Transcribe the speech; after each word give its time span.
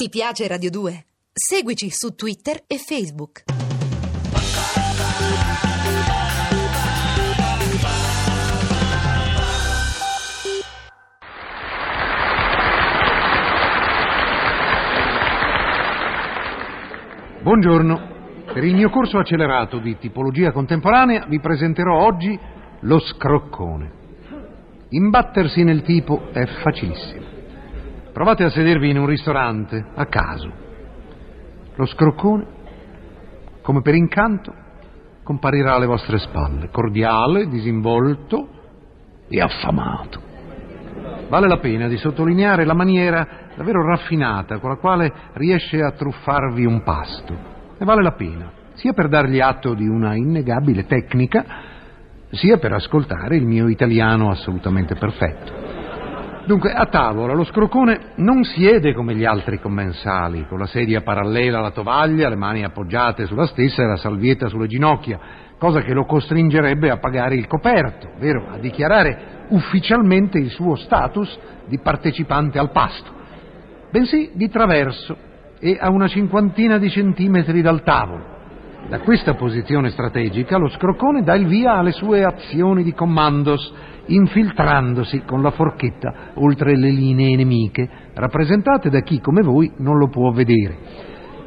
Ti 0.00 0.10
piace 0.10 0.46
Radio 0.46 0.70
2? 0.70 1.04
Seguici 1.32 1.88
su 1.90 2.14
Twitter 2.14 2.62
e 2.68 2.78
Facebook. 2.78 3.42
Buongiorno. 17.42 18.44
Per 18.54 18.62
il 18.62 18.76
mio 18.76 18.90
corso 18.90 19.18
accelerato 19.18 19.80
di 19.80 19.98
tipologia 19.98 20.52
contemporanea 20.52 21.26
vi 21.26 21.40
presenterò 21.40 22.06
oggi 22.06 22.38
lo 22.82 23.00
scroccone. 23.00 23.90
Imbattersi 24.90 25.64
nel 25.64 25.82
tipo 25.82 26.30
è 26.30 26.46
facilissimo. 26.62 27.37
Provate 28.18 28.42
a 28.42 28.50
sedervi 28.50 28.90
in 28.90 28.98
un 28.98 29.06
ristorante, 29.06 29.80
a 29.94 30.06
caso. 30.06 30.50
Lo 31.76 31.86
scroccone, 31.86 32.46
come 33.62 33.80
per 33.80 33.94
incanto, 33.94 34.52
comparirà 35.22 35.74
alle 35.74 35.86
vostre 35.86 36.18
spalle, 36.18 36.68
cordiale, 36.68 37.46
disinvolto 37.46 38.48
e 39.28 39.40
affamato. 39.40 40.20
Vale 41.28 41.46
la 41.46 41.58
pena 41.58 41.86
di 41.86 41.96
sottolineare 41.96 42.64
la 42.64 42.74
maniera 42.74 43.52
davvero 43.54 43.86
raffinata 43.86 44.58
con 44.58 44.70
la 44.70 44.78
quale 44.78 45.12
riesce 45.34 45.80
a 45.80 45.92
truffarvi 45.92 46.64
un 46.64 46.82
pasto. 46.82 47.32
E 47.78 47.84
vale 47.84 48.02
la 48.02 48.14
pena, 48.14 48.50
sia 48.72 48.94
per 48.94 49.06
dargli 49.06 49.38
atto 49.38 49.74
di 49.74 49.86
una 49.86 50.16
innegabile 50.16 50.86
tecnica, 50.86 51.44
sia 52.30 52.58
per 52.58 52.72
ascoltare 52.72 53.36
il 53.36 53.46
mio 53.46 53.68
italiano 53.68 54.28
assolutamente 54.28 54.96
perfetto. 54.96 55.67
Dunque, 56.48 56.72
a 56.72 56.86
tavola 56.86 57.34
lo 57.34 57.44
scroccone 57.44 58.12
non 58.14 58.42
siede 58.42 58.94
come 58.94 59.14
gli 59.14 59.26
altri 59.26 59.60
commensali, 59.60 60.46
con 60.46 60.58
la 60.58 60.64
sedia 60.64 61.02
parallela 61.02 61.58
alla 61.58 61.72
tovaglia, 61.72 62.30
le 62.30 62.36
mani 62.36 62.64
appoggiate 62.64 63.26
sulla 63.26 63.44
stessa 63.44 63.82
e 63.82 63.86
la 63.86 63.96
salvietta 63.96 64.48
sulle 64.48 64.66
ginocchia, 64.66 65.20
cosa 65.58 65.82
che 65.82 65.92
lo 65.92 66.06
costringerebbe 66.06 66.88
a 66.88 66.96
pagare 66.96 67.34
il 67.34 67.46
coperto, 67.46 68.12
vero? 68.18 68.46
A 68.48 68.56
dichiarare 68.56 69.44
ufficialmente 69.48 70.38
il 70.38 70.48
suo 70.48 70.74
status 70.76 71.38
di 71.66 71.80
partecipante 71.80 72.58
al 72.58 72.70
pasto, 72.70 73.10
bensì 73.90 74.30
di 74.32 74.48
traverso 74.48 75.14
e 75.58 75.76
a 75.78 75.90
una 75.90 76.08
cinquantina 76.08 76.78
di 76.78 76.88
centimetri 76.88 77.60
dal 77.60 77.82
tavolo. 77.82 78.37
Da 78.86 79.00
questa 79.00 79.34
posizione 79.34 79.90
strategica 79.90 80.56
lo 80.56 80.68
scroccone 80.68 81.22
dà 81.22 81.34
il 81.34 81.46
via 81.46 81.74
alle 81.74 81.92
sue 81.92 82.22
azioni 82.22 82.82
di 82.82 82.94
commandos, 82.94 83.72
infiltrandosi 84.06 85.24
con 85.26 85.42
la 85.42 85.50
forchetta 85.50 86.30
oltre 86.34 86.74
le 86.76 86.90
linee 86.90 87.36
nemiche, 87.36 87.88
rappresentate 88.14 88.88
da 88.88 89.00
chi 89.00 89.20
come 89.20 89.42
voi 89.42 89.70
non 89.78 89.98
lo 89.98 90.08
può 90.08 90.30
vedere. 90.30 90.76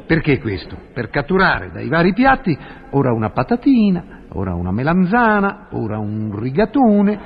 Perché 0.06 0.38
questo? 0.38 0.76
Per 0.92 1.08
catturare 1.08 1.70
dai 1.72 1.88
vari 1.88 2.12
piatti 2.12 2.56
ora 2.90 3.12
una 3.12 3.30
patatina, 3.30 4.20
ora 4.34 4.54
una 4.54 4.70
melanzana, 4.70 5.68
ora 5.72 5.98
un 5.98 6.38
rigatone, 6.38 7.18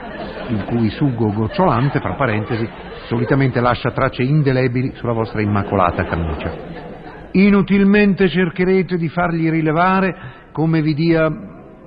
il 0.48 0.64
cui 0.64 0.88
sugo 0.90 1.32
gocciolante, 1.32 2.00
fra 2.00 2.14
parentesi, 2.14 2.66
solitamente 3.06 3.60
lascia 3.60 3.90
tracce 3.90 4.22
indelebili 4.22 4.92
sulla 4.94 5.12
vostra 5.12 5.42
immacolata 5.42 6.04
camicia. 6.04 6.85
Inutilmente 7.32 8.28
cercherete 8.28 8.96
di 8.96 9.08
fargli 9.08 9.50
rilevare 9.50 10.14
come 10.52 10.80
vi 10.80 10.94
dia 10.94 11.30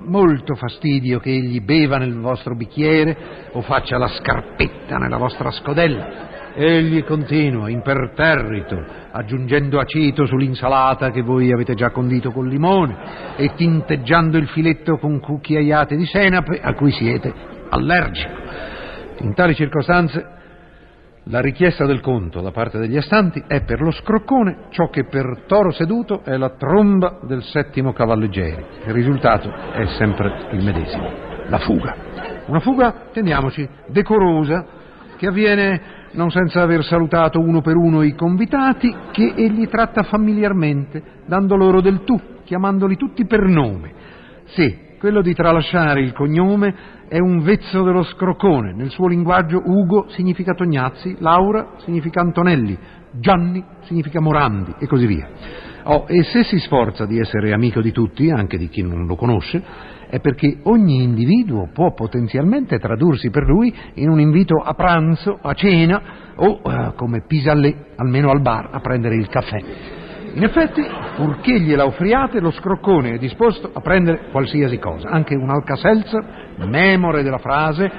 molto 0.05 0.55
fastidio 0.55 1.19
che 1.19 1.29
egli 1.29 1.61
beva 1.61 1.97
nel 1.97 2.17
vostro 2.19 2.55
bicchiere 2.55 3.49
o 3.51 3.61
faccia 3.61 3.97
la 3.97 4.07
scarpetta 4.07 4.97
nella 4.97 5.17
vostra 5.17 5.51
scodella. 5.51 6.27
Egli 6.53 7.03
continua, 7.03 7.69
imperterrito, 7.69 8.83
aggiungendo 9.11 9.79
aceto 9.79 10.25
sull'insalata 10.25 11.11
che 11.11 11.21
voi 11.21 11.51
avete 11.51 11.73
già 11.73 11.91
condito 11.91 12.31
col 12.31 12.47
limone 12.47 13.35
e 13.35 13.53
tinteggiando 13.55 14.37
il 14.37 14.47
filetto 14.47 14.97
con 14.97 15.19
cucchiaiate 15.19 15.95
di 15.95 16.05
senape 16.05 16.59
a 16.61 16.73
cui 16.73 16.91
siete 16.91 17.31
allergico. 17.69 18.33
In 19.21 19.33
tali 19.33 19.53
circostanze 19.53 20.37
la 21.29 21.41
richiesta 21.41 21.85
del 21.85 22.01
conto 22.01 22.41
da 22.41 22.51
parte 22.51 22.79
degli 22.79 22.97
astanti 22.97 23.43
è 23.45 23.61
per 23.61 23.81
lo 23.81 23.91
scroccone 23.91 24.65
ciò 24.69 24.89
che 24.89 25.05
per 25.05 25.43
toro 25.45 25.71
seduto 25.71 26.23
è 26.23 26.35
la 26.37 26.49
tromba 26.49 27.19
del 27.21 27.43
settimo 27.43 27.93
cavalleggeri. 27.93 28.65
Il 28.85 28.93
risultato 28.93 29.51
è 29.51 29.85
sempre 29.97 30.47
il 30.51 30.63
medesimo, 30.63 31.07
la 31.47 31.59
fuga. 31.59 31.95
Una 32.47 32.59
fuga, 32.59 33.09
tendiamoci, 33.13 33.67
decorosa, 33.87 34.65
che 35.17 35.27
avviene 35.27 35.97
non 36.13 36.31
senza 36.31 36.63
aver 36.63 36.83
salutato 36.83 37.39
uno 37.39 37.61
per 37.61 37.75
uno 37.75 38.01
i 38.01 38.15
convitati, 38.15 38.91
che 39.11 39.33
egli 39.35 39.67
tratta 39.67 40.01
familiarmente, 40.01 41.03
dando 41.27 41.55
loro 41.55 41.79
del 41.79 42.03
tu, 42.03 42.19
chiamandoli 42.43 42.95
tutti 42.95 43.27
per 43.27 43.43
nome. 43.43 43.93
Sì, 44.45 44.88
quello 44.99 45.21
di 45.21 45.33
tralasciare 45.33 46.01
il 46.01 46.13
cognome 46.13 46.75
è 47.07 47.17
un 47.17 47.41
vezzo 47.41 47.83
dello 47.83 48.03
scroccone. 48.03 48.73
Nel 48.73 48.89
suo 48.89 49.07
linguaggio 49.07 49.61
Ugo 49.63 50.07
significa 50.09 50.53
Tognazzi, 50.53 51.15
Laura 51.19 51.71
significa 51.83 52.21
Antonelli, 52.21 52.77
Gianni 53.13 53.63
significa 53.85 54.19
Morandi 54.19 54.75
e 54.77 54.85
così 54.85 55.07
via. 55.07 55.27
Oh, 55.83 56.05
e 56.07 56.23
se 56.23 56.43
si 56.43 56.59
sforza 56.59 57.05
di 57.05 57.17
essere 57.17 57.53
amico 57.53 57.81
di 57.81 57.91
tutti, 57.91 58.29
anche 58.29 58.57
di 58.57 58.67
chi 58.67 58.83
non 58.83 59.07
lo 59.07 59.15
conosce, 59.15 59.63
è 60.09 60.19
perché 60.19 60.59
ogni 60.63 61.01
individuo 61.01 61.69
può 61.73 61.93
potenzialmente 61.93 62.77
tradursi 62.77 63.29
per 63.29 63.43
lui 63.43 63.73
in 63.95 64.09
un 64.09 64.19
invito 64.19 64.55
a 64.55 64.73
pranzo, 64.73 65.39
a 65.41 65.53
cena 65.53 66.01
o, 66.35 66.61
eh, 66.63 66.93
come 66.95 67.23
Pisallè, 67.25 67.93
almeno 67.95 68.29
al 68.29 68.41
bar, 68.41 68.69
a 68.71 68.79
prendere 68.81 69.15
il 69.15 69.29
caffè. 69.29 69.97
In 70.33 70.43
effetti, 70.43 70.85
purché 71.15 71.59
gliela 71.59 71.85
offriate, 71.85 72.39
lo 72.39 72.51
scroccone 72.51 73.13
è 73.13 73.17
disposto 73.17 73.71
a 73.73 73.81
prendere 73.81 74.27
qualsiasi 74.31 74.77
cosa, 74.77 75.09
anche 75.09 75.35
un 75.35 75.49
Alcaselzer, 75.49 76.55
memore 76.57 77.23
della 77.23 77.39
frase, 77.39 77.91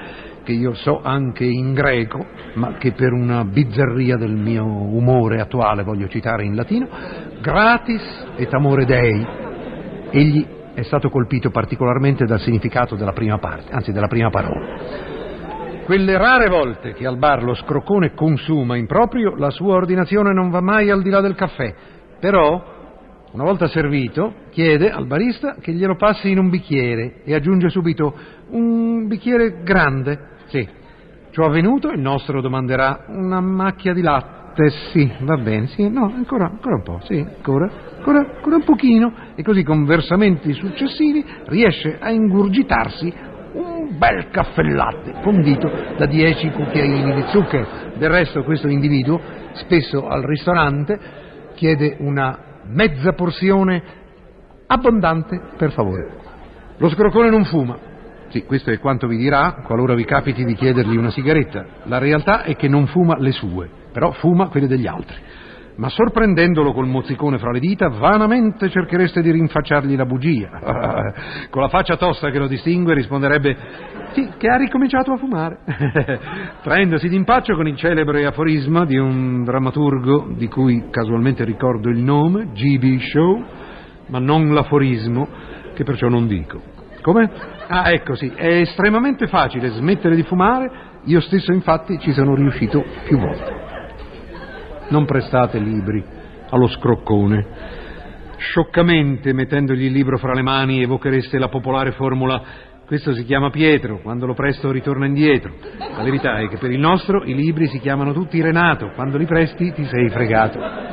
che 0.43 0.53
io 0.53 0.75
so 0.75 1.01
anche 1.03 1.45
in 1.45 1.75
greco, 1.75 2.25
ma 2.55 2.75
che 2.75 2.93
per 2.93 3.13
una 3.13 3.45
bizzarria 3.45 4.17
del 4.17 4.33
mio 4.33 4.65
umore 4.65 5.41
attuale 5.41 5.83
voglio 5.83 6.09
citare 6.09 6.45
in 6.45 6.55
latino, 6.55 6.89
gratis 7.41 8.03
et 8.37 8.53
amore 8.55 8.85
dei. 8.85 9.27
Egli 10.11 10.47
è 10.75 10.83
stato 10.83 11.11
colpito 11.11 11.51
particolarmente 11.51 12.25
dal 12.25 12.41
significato 12.41 12.97
della 12.97 13.13
prima 13.13 13.39
parte, 13.39 13.73
anzi 13.73 13.93
della 13.93 14.09
prima 14.09 14.31
parola. 14.31 15.19
Quelle 15.85 16.17
rare 16.17 16.49
volte 16.49 16.93
che 16.93 17.07
al 17.07 17.19
bar 17.19 17.43
lo 17.43 17.55
scroccone 17.55 18.15
consuma 18.15 18.77
in 18.77 18.87
proprio, 18.87 19.35
la 19.37 19.51
sua 19.51 19.75
ordinazione 19.75 20.33
non 20.33 20.49
va 20.51 20.61
mai 20.61 20.89
al 20.89 21.03
di 21.03 21.11
là 21.11 21.21
del 21.21 21.35
caffè, 21.35 21.75
però, 22.21 22.79
una 23.33 23.45
volta 23.45 23.67
servito, 23.69 24.35
chiede 24.51 24.91
al 24.91 25.07
barista 25.07 25.57
che 25.61 25.73
glielo 25.73 25.97
passi 25.97 26.31
in 26.31 26.39
un 26.39 26.51
bicchiere 26.51 27.23
e 27.25 27.35
aggiunge 27.35 27.69
subito 27.71 28.15
un 28.51 29.07
bicchiere 29.07 29.63
grande. 29.63 30.19
Sì. 30.47 30.69
Ciò 31.31 31.45
avvenuto, 31.45 31.91
il 31.91 32.01
nostro 32.01 32.41
domanderà 32.41 33.05
una 33.09 33.41
macchia 33.41 33.93
di 33.95 34.03
latte. 34.03 34.39
Sì, 34.93 35.11
va 35.21 35.37
bene, 35.37 35.69
sì, 35.69 35.89
no, 35.89 36.13
ancora, 36.13 36.47
ancora 36.47 36.75
un 36.75 36.83
po', 36.83 37.01
sì, 37.05 37.19
ancora, 37.19 37.71
ancora, 37.97 38.19
ancora 38.19 38.57
un 38.57 38.65
pochino. 38.65 39.13
E 39.37 39.43
così 39.43 39.63
con 39.63 39.85
versamenti 39.85 40.53
successivi 40.53 41.25
riesce 41.47 41.97
a 41.99 42.11
ingurgitarsi 42.11 43.15
un 43.53 43.97
bel 43.97 44.29
caffè 44.31 44.63
latte 44.63 45.15
condito 45.23 45.71
da 45.97 46.07
dieci 46.07 46.51
cucchiaini 46.51 47.15
di 47.15 47.25
zucchero. 47.29 47.67
Del 47.97 48.11
resto 48.11 48.43
questo 48.43 48.69
individuo, 48.69 49.21
spesso 49.53 50.09
al 50.09 50.23
ristorante, 50.23 50.99
chiede 51.61 51.97
una 51.99 52.63
mezza 52.69 53.13
porzione 53.13 53.83
abbondante, 54.67 55.39
per 55.59 55.73
favore. 55.73 56.09
Lo 56.79 56.89
scroccone 56.89 57.29
non 57.29 57.45
fuma. 57.45 57.77
Sì, 58.29 58.45
questo 58.45 58.71
è 58.71 58.79
quanto 58.79 59.07
vi 59.07 59.19
dirà 59.19 59.61
qualora 59.67 59.95
vi 59.95 60.07
capiti 60.07 60.43
di 60.43 60.55
chiedergli 60.55 60.97
una 60.97 61.11
sigaretta. 61.11 61.67
La 61.83 61.99
realtà 61.99 62.45
è 62.45 62.57
che 62.57 62.67
non 62.67 62.87
fuma 62.87 63.19
le 63.19 63.33
sue, 63.33 63.69
però 63.93 64.13
fuma 64.13 64.49
quelle 64.49 64.69
degli 64.69 64.87
altri. 64.87 65.17
Ma 65.81 65.89
sorprendendolo 65.89 66.75
col 66.75 66.87
mozzicone 66.87 67.39
fra 67.39 67.53
le 67.53 67.59
dita, 67.59 67.89
vanamente 67.89 68.69
cerchereste 68.69 69.23
di 69.23 69.31
rinfacciargli 69.31 69.97
la 69.97 70.05
bugia. 70.05 70.51
Con 71.49 71.63
la 71.63 71.69
faccia 71.69 71.97
tosta 71.97 72.29
che 72.29 72.39
lo 72.39 72.49
distingue 72.49 72.93
risponderebbe 72.93 73.57
sì, 74.13 74.29
che 74.37 74.49
ha 74.49 74.59
ricominciato 74.59 75.13
a 75.13 75.17
fumare, 75.17 75.61
traendosi 76.63 77.09
d'impaccio 77.09 77.55
con 77.55 77.67
il 77.67 77.77
celebre 77.77 78.27
aforisma 78.27 78.85
di 78.85 78.99
un 78.99 79.43
drammaturgo 79.43 80.33
di 80.37 80.49
cui 80.49 80.91
casualmente 80.91 81.45
ricordo 81.45 81.89
il 81.89 82.03
nome, 82.03 82.49
G.B. 82.53 82.99
Shaw, 82.99 83.45
ma 84.09 84.19
non 84.19 84.53
l'aforismo, 84.53 85.29
che 85.73 85.83
perciò 85.85 86.09
non 86.09 86.27
dico. 86.27 86.61
Come? 87.01 87.31
Ah, 87.69 87.91
ecco 87.91 88.15
sì, 88.17 88.31
è 88.35 88.61
estremamente 88.61 89.29
facile 89.29 89.71
smettere 89.71 90.15
di 90.15 90.25
fumare, 90.25 90.71
io 91.05 91.23
stesso 91.23 91.53
infatti 91.53 91.99
ci 92.01 92.13
sono 92.13 92.35
riuscito 92.35 92.85
più 93.07 93.17
volte. 93.17 93.71
Non 94.91 95.05
prestate 95.05 95.59
libri 95.59 96.05
allo 96.51 96.69
scroccone. 96.69 97.47
Scioccamente, 98.37 99.33
mettendogli 99.33 99.85
il 99.85 99.93
libro 99.93 100.19
fra 100.19 100.33
le 100.33 100.43
mani, 100.43 100.83
evochereste 100.83 101.39
la 101.39 101.49
popolare 101.49 101.93
formula 101.93 102.43
questo 102.91 103.15
si 103.15 103.23
chiama 103.23 103.51
Pietro, 103.51 104.01
quando 104.01 104.27
lo 104.27 104.35
presto 104.35 104.73
ritorna 104.73 105.07
indietro. 105.07 105.53
La 105.79 106.03
verità 106.03 106.41
è 106.41 106.49
che 106.49 106.57
per 106.57 106.73
il 106.73 106.81
nostro 106.81 107.23
i 107.23 107.37
libri 107.37 107.69
si 107.69 107.79
chiamano 107.79 108.13
tutti 108.13 108.41
Renato, 108.41 108.91
quando 108.97 109.17
li 109.17 109.27
presti 109.27 109.73
ti 109.73 109.85
sei 109.85 110.09
fregato. 110.09 110.90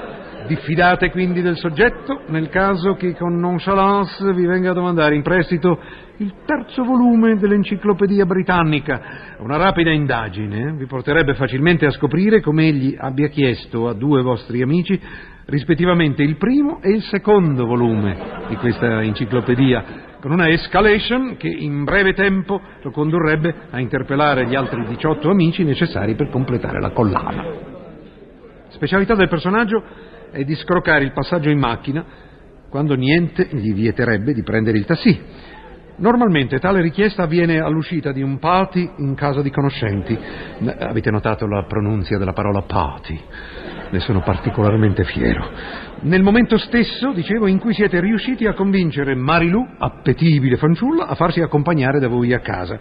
Diffidate 0.47 1.11
quindi 1.11 1.41
del 1.41 1.57
soggetto 1.57 2.21
nel 2.27 2.47
caso 2.47 2.93
che 2.93 3.13
con 3.15 3.37
nonchalance 3.37 4.33
vi 4.33 4.45
venga 4.45 4.71
a 4.71 4.73
domandare 4.73 5.13
in 5.13 5.21
prestito 5.21 5.77
il 6.17 6.33
terzo 6.45 6.85
volume 6.85 7.35
dell'Enciclopedia 7.35 8.25
Britannica. 8.25 9.35
Una 9.39 9.57
rapida 9.57 9.91
indagine 9.91 10.71
vi 10.71 10.85
porterebbe 10.85 11.33
facilmente 11.33 11.85
a 11.85 11.91
scoprire 11.91 12.39
come 12.39 12.65
egli 12.67 12.95
abbia 12.97 13.27
chiesto 13.27 13.89
a 13.89 13.93
due 13.93 14.21
vostri 14.21 14.61
amici 14.61 14.97
rispettivamente 15.47 16.23
il 16.23 16.37
primo 16.37 16.79
e 16.81 16.91
il 16.91 17.01
secondo 17.03 17.65
volume 17.65 18.45
di 18.47 18.55
questa 18.55 19.01
enciclopedia, 19.01 19.83
con 20.21 20.31
una 20.31 20.47
escalation 20.47 21.35
che 21.37 21.49
in 21.49 21.83
breve 21.83 22.13
tempo 22.13 22.61
lo 22.81 22.91
condurrebbe 22.91 23.53
a 23.69 23.81
interpellare 23.81 24.47
gli 24.47 24.55
altri 24.55 24.85
18 24.85 25.29
amici 25.29 25.65
necessari 25.65 26.15
per 26.15 26.29
completare 26.29 26.79
la 26.79 26.91
collana. 26.91 27.75
Specialità 28.69 29.15
del 29.15 29.29
personaggio 29.29 29.81
è 30.31 30.43
di 30.43 30.55
scroccare 30.55 31.03
il 31.03 31.13
passaggio 31.13 31.49
in 31.49 31.59
macchina 31.59 32.05
quando 32.69 32.95
niente 32.95 33.47
gli 33.51 33.73
vieterebbe 33.73 34.33
di 34.33 34.43
prendere 34.43 34.77
il 34.77 34.85
tassì. 34.85 35.19
Normalmente 35.99 36.59
tale 36.59 36.81
richiesta 36.81 37.23
avviene 37.23 37.59
all'uscita 37.59 38.11
di 38.11 38.21
un 38.21 38.37
party 38.37 38.87
in 38.97 39.15
casa 39.15 39.41
di 39.41 39.49
conoscenti. 39.49 40.17
Avete 40.79 41.09
notato 41.09 41.47
la 41.47 41.63
pronunzia 41.63 42.19
della 42.19 42.33
parola 42.33 42.61
party? 42.61 43.19
Ne 43.89 43.99
sono 43.99 44.21
particolarmente 44.21 45.03
fiero. 45.05 45.49
Nel 46.01 46.21
momento 46.21 46.57
stesso, 46.57 47.13
dicevo, 47.13 47.47
in 47.47 47.57
cui 47.57 47.73
siete 47.73 47.99
riusciti 47.99 48.45
a 48.45 48.53
convincere 48.53 49.15
Marilù, 49.15 49.65
appetibile 49.79 50.57
fanciulla, 50.57 51.07
a 51.07 51.15
farsi 51.15 51.41
accompagnare 51.41 51.99
da 51.99 52.07
voi 52.07 52.31
a 52.33 52.39
casa. 52.39 52.77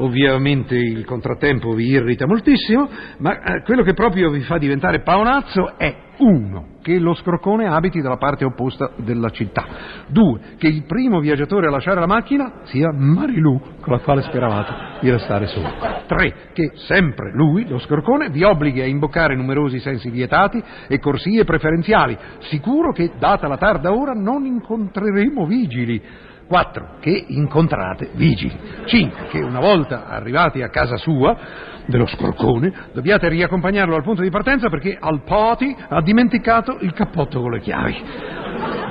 Ovviamente 0.00 0.76
il 0.76 1.04
contrattempo 1.04 1.72
vi 1.72 1.86
irrita 1.88 2.26
moltissimo, 2.26 2.88
ma 3.18 3.40
eh, 3.40 3.62
quello 3.64 3.82
che 3.82 3.94
proprio 3.94 4.30
vi 4.30 4.42
fa 4.42 4.56
diventare 4.58 5.00
paonazzo 5.00 5.76
è 5.76 6.06
uno, 6.18 6.76
che 6.82 6.98
lo 6.98 7.14
scroccone 7.14 7.66
abiti 7.66 8.00
dalla 8.00 8.16
parte 8.16 8.44
opposta 8.44 8.92
della 8.96 9.30
città. 9.30 9.66
Due, 10.08 10.40
che 10.58 10.68
il 10.68 10.84
primo 10.84 11.20
viaggiatore 11.20 11.66
a 11.66 11.70
lasciare 11.70 12.00
la 12.00 12.06
macchina 12.06 12.60
sia 12.64 12.92
Marilù, 12.92 13.60
con 13.80 13.92
la 13.92 14.00
quale 14.00 14.22
speravate 14.22 15.00
di 15.00 15.10
restare 15.10 15.46
solo. 15.46 15.68
Tre, 16.06 16.50
che 16.52 16.72
sempre 16.74 17.32
lui, 17.32 17.68
lo 17.68 17.78
scroccone, 17.78 18.30
vi 18.30 18.42
obblighi 18.42 18.80
a 18.80 18.86
imboccare 18.86 19.36
numerosi 19.36 19.78
sensi 19.80 20.10
vietati 20.10 20.62
e 20.88 20.98
corsie 20.98 21.44
preferenziali, 21.44 22.16
sicuro 22.40 22.92
che, 22.92 23.12
data 23.18 23.48
la 23.48 23.56
tarda 23.56 23.92
ora, 23.92 24.12
non 24.12 24.44
incontreremo 24.44 25.46
vigili 25.46 26.00
4. 26.48 26.96
Che 27.00 27.24
incontrate 27.28 28.10
vigili. 28.14 28.58
5. 28.86 29.26
Che 29.28 29.38
una 29.38 29.60
volta 29.60 30.06
arrivati 30.06 30.62
a 30.62 30.70
casa 30.70 30.96
sua, 30.96 31.36
dello 31.86 32.06
scorcone, 32.06 32.72
dobbiate 32.92 33.28
riaccompagnarlo 33.28 33.94
al 33.94 34.02
punto 34.02 34.22
di 34.22 34.30
partenza 34.30 34.68
perché 34.68 34.96
al 34.98 35.22
party 35.24 35.76
ha 35.88 36.00
dimenticato 36.00 36.78
il 36.80 36.92
cappotto 36.94 37.40
con 37.40 37.52
le 37.52 37.60
chiavi. 37.60 38.02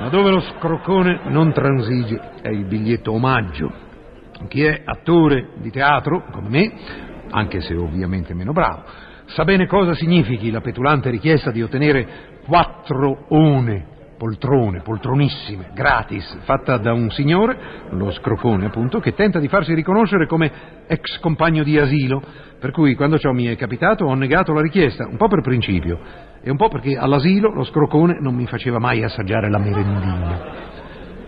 Ma 0.00 0.08
dove 0.08 0.30
lo 0.30 0.40
scroccone 0.40 1.22
non 1.30 1.52
transige 1.52 2.20
è 2.40 2.48
il 2.48 2.64
biglietto 2.64 3.12
omaggio. 3.12 3.86
Chi 4.46 4.62
è 4.62 4.82
attore 4.84 5.50
di 5.56 5.70
teatro, 5.70 6.24
come 6.30 6.48
me, 6.48 6.72
anche 7.30 7.60
se 7.60 7.74
ovviamente 7.74 8.34
meno 8.34 8.52
bravo, 8.52 8.84
sa 9.26 9.44
bene 9.44 9.66
cosa 9.66 9.94
significhi 9.94 10.50
la 10.52 10.60
petulante 10.60 11.10
richiesta 11.10 11.50
di 11.50 11.60
ottenere 11.60 12.36
quattro 12.46 13.26
one 13.28 13.96
poltrone, 14.18 14.80
poltronissime, 14.80 15.70
gratis, 15.72 16.38
fatta 16.42 16.76
da 16.76 16.92
un 16.92 17.10
signore, 17.10 17.86
lo 17.90 18.10
scrocone 18.10 18.66
appunto, 18.66 18.98
che 18.98 19.14
tenta 19.14 19.38
di 19.38 19.48
farsi 19.48 19.72
riconoscere 19.72 20.26
come 20.26 20.50
ex 20.86 21.18
compagno 21.20 21.62
di 21.62 21.78
asilo, 21.78 22.20
per 22.58 22.72
cui 22.72 22.94
quando 22.94 23.18
ciò 23.18 23.30
mi 23.30 23.46
è 23.46 23.56
capitato 23.56 24.04
ho 24.04 24.14
negato 24.14 24.52
la 24.52 24.60
richiesta, 24.60 25.06
un 25.06 25.16
po' 25.16 25.28
per 25.28 25.40
principio 25.40 26.00
e 26.42 26.50
un 26.50 26.56
po' 26.56 26.68
perché 26.68 26.96
all'asilo 26.96 27.52
lo 27.52 27.64
scrocone 27.64 28.18
non 28.20 28.34
mi 28.34 28.46
faceva 28.46 28.78
mai 28.78 29.02
assaggiare 29.02 29.48
la 29.48 29.58
merendina. 29.58 30.66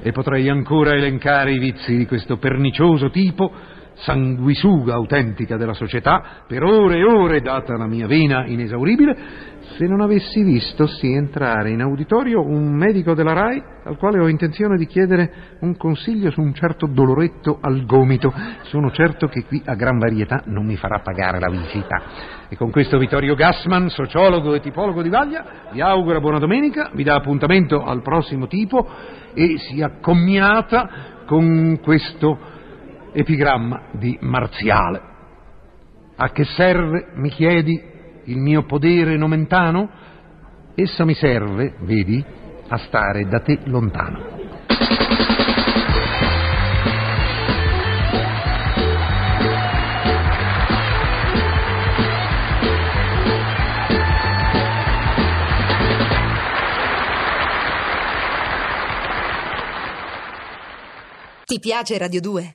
E 0.02 0.12
potrei 0.12 0.48
ancora 0.48 0.94
elencare 0.94 1.52
i 1.52 1.58
vizi 1.58 1.96
di 1.96 2.06
questo 2.06 2.38
pernicioso 2.38 3.10
tipo, 3.10 3.52
sanguisuga 4.00 4.94
autentica 4.94 5.56
della 5.56 5.75
società, 5.75 6.44
per 6.47 6.62
ore 6.62 6.99
e 6.99 7.05
ore, 7.05 7.41
data 7.41 7.76
la 7.76 7.87
mia 7.87 8.06
vena 8.06 8.47
inesauribile, 8.47 9.17
se 9.76 9.87
non 9.87 10.00
avessi 10.00 10.43
visto 10.43 10.87
sì 10.87 11.12
entrare 11.12 11.70
in 11.70 11.81
auditorio 11.81 12.44
un 12.44 12.73
medico 12.75 13.14
della 13.14 13.32
RAI 13.32 13.62
al 13.85 13.97
quale 13.97 14.20
ho 14.20 14.29
intenzione 14.29 14.76
di 14.76 14.87
chiedere 14.87 15.56
un 15.61 15.76
consiglio 15.76 16.31
su 16.31 16.41
un 16.41 16.52
certo 16.55 16.87
doloretto 16.87 17.58
al 17.61 17.85
gomito. 17.85 18.32
Sono 18.62 18.91
certo 18.91 19.29
che 19.29 19.44
qui 19.44 19.62
a 19.64 19.75
gran 19.75 19.99
varietà 19.99 20.43
non 20.47 20.67
mi 20.67 20.76
farà 20.76 21.00
pagare 21.00 21.38
la 21.38 21.49
visita. 21.49 22.02
E 22.49 22.56
con 22.56 22.70
questo 22.70 22.99
Vittorio 22.99 23.35
Gassman, 23.35 23.88
sociologo 23.91 24.55
e 24.55 24.61
tipologo 24.61 25.02
di 25.02 25.08
Vaglia, 25.08 25.44
vi 25.73 25.81
augura 25.81 26.20
buona 26.20 26.38
domenica, 26.38 26.91
vi 26.93 27.05
dà 27.05 27.14
appuntamento 27.14 27.82
al 27.82 28.02
prossimo 28.02 28.47
tipo 28.49 28.87
e 29.32 29.56
si 29.58 29.81
accomiata 29.81 31.25
con 31.26 31.79
questo 31.81 32.58
epigramma 33.12 33.88
di 33.92 34.16
Marziale. 34.20 35.00
A 36.16 36.30
che 36.30 36.44
serve, 36.44 37.12
mi 37.14 37.30
chiedi, 37.30 37.80
il 38.24 38.38
mio 38.38 38.64
podere 38.64 39.16
nomentano? 39.16 39.88
Essa 40.74 41.04
mi 41.04 41.14
serve, 41.14 41.74
vedi, 41.80 42.24
a 42.68 42.76
stare 42.78 43.26
da 43.26 43.40
te 43.40 43.58
lontano. 43.64 44.38
Ti 61.44 61.58
piace 61.58 61.98
Radio 61.98 62.20
2? 62.20 62.54